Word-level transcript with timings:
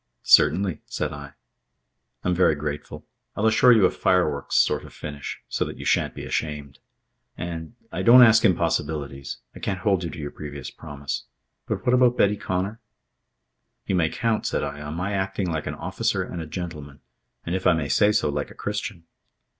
"Certainly," 0.23 0.81
said 0.87 1.13
I. 1.13 1.33
"I'm 2.23 2.33
very 2.33 2.55
grateful. 2.55 3.05
I'll 3.35 3.45
assure 3.45 3.71
you 3.71 3.85
a 3.85 3.91
fireworks 3.91 4.55
sort 4.55 4.83
of 4.83 4.93
finish, 4.95 5.39
so 5.47 5.63
that 5.63 5.77
you 5.77 5.85
shan't 5.85 6.15
be 6.15 6.25
ashamed. 6.25 6.79
And 7.37 7.75
I 7.91 8.01
don't 8.01 8.23
ask 8.23 8.43
impossibilities 8.43 9.37
I 9.53 9.59
can't 9.59 9.81
hold 9.81 10.03
you 10.03 10.09
to 10.09 10.17
your 10.17 10.31
previous 10.31 10.71
promise 10.71 11.25
but 11.67 11.85
what 11.85 11.93
about 11.93 12.17
Betty 12.17 12.35
Connor?" 12.35 12.79
"You 13.85 13.93
may 13.93 14.09
count," 14.09 14.47
said 14.47 14.63
I, 14.63 14.81
"on 14.81 14.95
my 14.95 15.13
acting 15.13 15.51
like 15.51 15.67
an 15.67 15.75
officer 15.75 16.23
and 16.23 16.41
a 16.41 16.47
gentleman, 16.47 17.01
and, 17.45 17.53
if 17.53 17.67
I 17.67 17.73
may 17.73 17.87
say 17.87 18.11
so, 18.11 18.27
like 18.27 18.49
a 18.49 18.55
Christian." 18.55 19.03